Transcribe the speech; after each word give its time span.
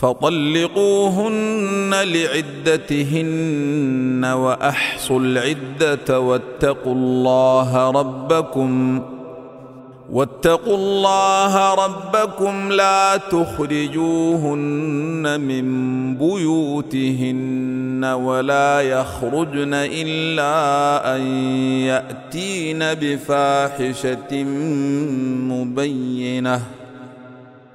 فطلقوهن 0.00 1.94
لعدتهن 2.04 3.44
وأحصوا 4.24 5.20
العدة 5.20 6.20
واتقوا 6.20 6.94
الله 6.94 7.90
ربكم 7.90 9.02
واتقوا 10.12 10.76
الله 10.76 11.74
ربكم 11.74 12.72
لا 12.72 13.16
تخرجوهن 13.16 14.60
من 15.40 15.64
بيوتهن 16.16 18.04
ولا 18.04 18.80
يخرجن 18.80 19.74
إلا 19.74 21.16
أن 21.16 21.20
يأتين 21.86 22.78
بفاحشة 22.78 24.44
مبينة 25.50 26.62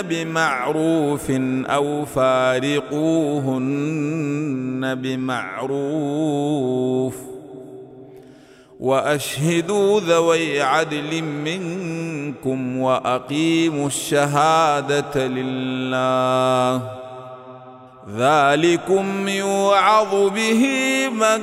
بمعروف 0.00 1.30
أو 1.66 2.04
فارقوهن 2.04 2.94
بمعروف 4.94 6.54
وأشهدوا 8.80 10.00
ذوي 10.00 10.62
عدل 10.62 11.22
منكم 11.22 12.78
وأقيموا 12.78 13.86
الشهادة 13.86 15.26
لله 15.26 16.90
ذلكم 18.16 19.28
يوعظ 19.28 20.14
به 20.34 20.64
من 21.08 21.40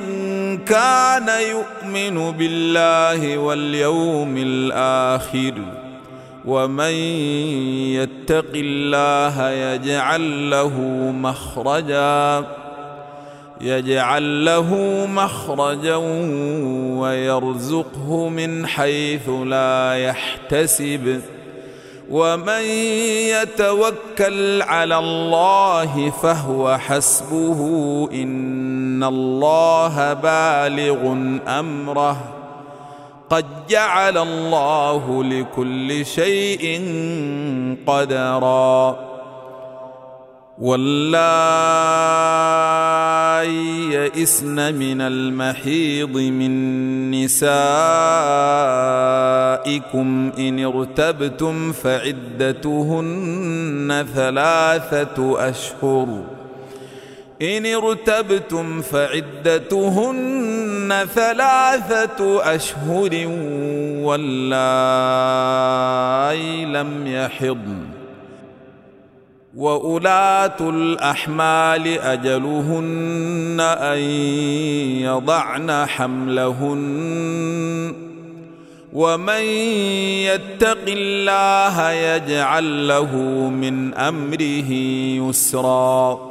كان 0.58 1.28
يؤمن 1.50 2.31
بالله 2.31 3.38
واليوم 3.38 4.38
الآخر 4.38 5.53
ومن 6.45 6.92
يتق 7.94 8.52
الله 8.56 9.50
يجعل 9.50 10.50
له 10.50 10.80
مخرجا 11.11 12.45
يجعل 13.61 14.45
له 14.45 14.75
مخرجا 15.09 15.95
ويرزقه 17.00 18.30
من 18.30 18.67
حيث 18.67 19.30
لا 19.30 19.94
يحتسب. 19.97 21.22
ومن 22.09 22.62
يتوكل 23.31 24.62
على 24.62 24.97
الله 24.97 26.09
فهو 26.09 26.78
حسبه 26.78 27.59
إن 28.14 29.03
الله 29.03 30.14
بالغ 30.14 31.16
أمره. 31.47 32.41
قد 33.31 33.46
جعل 33.69 34.18
الله 34.18 35.24
لكل 35.24 36.06
شيء 36.06 36.81
قدرا. 37.88 39.12
واللائي 40.58 41.22
يئسن 43.94 44.74
من 44.75 45.02
المحيض 45.02 46.18
من 46.18 47.12
نسائكم 47.12 47.42
إن 50.40 50.66
ارتبتم 50.66 51.72
فعدتهن 51.72 52.86
ثلاثة 54.16 55.50
أشهر. 55.50 56.24
إن 57.42 57.66
ارتبتم 57.66 58.81
فعدتهن 58.81 60.41
ثلاثة 61.16 62.56
أشهر 62.56 63.28
واللائي 64.03 64.46
لم 66.66 67.07
يحضن. 67.07 67.85
وأولاة 69.57 70.57
الأحمال 70.62 71.88
أجلهن 71.88 73.57
أن 73.59 73.97
يضعن 75.01 75.85
حملهن. 75.85 76.91
ومن 78.94 79.41
يتق 80.25 80.85
الله 80.88 81.91
يجعل 81.91 82.88
له 82.88 83.16
من 83.50 83.94
أمره 83.94 84.72
يسرا. 85.30 86.31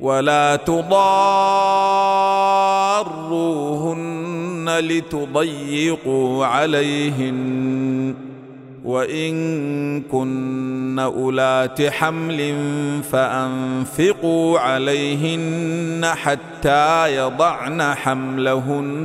ولا 0.00 0.56
تضاروهن 0.56 0.90
لتضيقوا 4.78 6.46
عليهن 6.46 8.14
وإن 8.84 10.02
كن 10.02 10.98
أولات 10.98 11.82
حمل 11.82 12.54
فأنفقوا 13.12 14.58
عليهن 14.58 16.06
حتى 16.14 17.16
يضعن 17.16 17.94
حملهن 17.94 19.00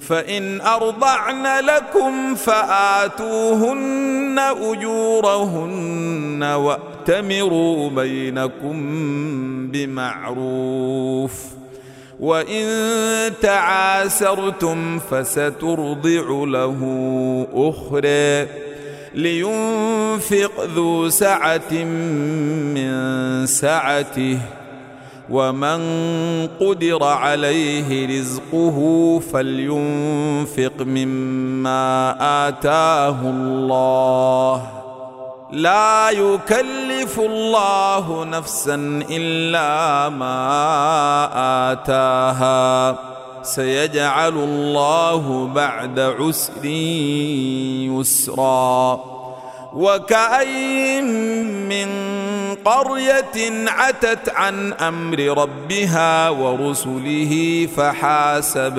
فإن 0.00 0.60
أرضعن 0.60 1.64
لكم 1.64 2.34
فآتوهن 2.34 4.38
أجورهن 4.38 6.42
واتمروا 7.08 7.90
بينكم 7.90 8.76
بمعروف 9.72 11.32
وإن 12.20 12.66
تعاسرتم 13.42 14.98
فسترضع 14.98 16.44
له 16.44 16.78
أخرى 17.54 18.48
لينفق 19.14 20.64
ذو 20.74 21.08
سعة 21.08 21.72
من 22.74 23.46
سعته 23.46 24.38
ومن 25.30 25.80
قدر 26.60 27.04
عليه 27.04 28.18
رزقه 28.18 29.18
فلينفق 29.32 30.82
مما 30.82 32.14
آتاه 32.48 33.20
الله 33.20 34.87
لا 35.50 36.10
يكلف 36.10 37.20
الله 37.20 38.24
نفسا 38.24 38.74
إلا 39.10 40.08
ما 40.08 40.48
آتاها. 41.72 42.98
سيجعل 43.42 44.32
الله 44.32 45.50
بعد 45.54 46.00
عسر 46.00 46.64
يسرا. 47.84 49.00
وكأين 49.72 51.04
من 51.68 51.88
قرية 52.64 53.68
عتت 53.68 54.28
عن 54.28 54.72
أمر 54.72 55.18
ربها 55.18 56.30
ورسله 56.30 57.68
فحاسبناها. 57.76 58.78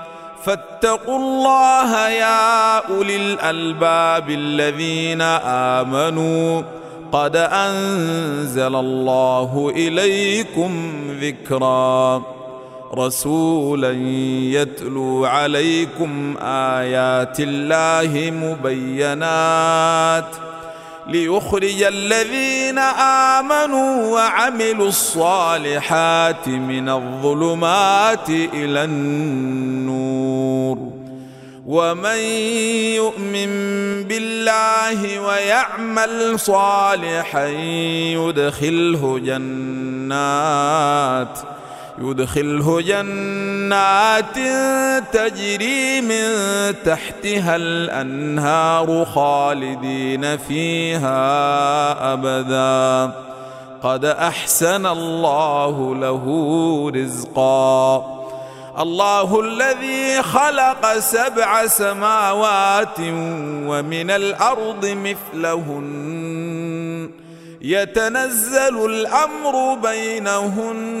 فاتقوا 0.45 1.17
الله 1.17 2.09
يا 2.09 2.75
أولي 2.77 3.15
الألباب 3.15 4.29
الذين 4.29 5.21
آمنوا. 5.45 6.61
قد 7.11 7.35
أنزل 7.35 8.75
الله 8.75 9.71
إليكم 9.75 10.91
ذكرا. 11.21 12.21
رسولا 12.97 13.91
يتلو 14.51 15.25
عليكم 15.25 16.35
آيات 16.41 17.39
الله 17.39 18.31
مبينات. 18.31 20.25
ليخرج 21.11 21.83
الذين 21.83 22.77
آمنوا 23.37 24.13
وعملوا 24.13 24.87
الصالحات 24.87 26.47
من 26.47 26.89
الظلمات 26.89 28.29
إلى 28.29 28.83
النور. 28.83 30.77
ومن 31.65 32.17
يؤمن 32.95 33.51
بالله 34.03 35.19
ويعمل 35.19 36.39
صالحا 36.39 37.47
يدخله 38.17 39.19
جنات. 39.23 40.51
يدخله 41.99 42.81
جنات 42.81 44.35
تجري 45.13 46.01
من 46.01 46.25
تحتها 46.85 47.55
الأنهار 47.55 49.05
خالدين 49.05 50.37
فيها 50.37 52.13
أبدا. 52.13 53.13
قد 53.83 54.05
أحسن 54.05 54.85
الله 54.85 55.95
له 55.95 56.25
رزقا. 56.95 58.05
الله 58.79 59.39
الذي 59.39 60.21
خلق 60.21 60.99
سبع 60.99 61.67
سماوات 61.67 62.99
ومن 63.67 64.11
الأرض 64.11 64.85
مثلهن. 64.85 65.91
يتنزل 67.61 68.85
الأمر 68.85 69.77
بينهن. 69.83 71.00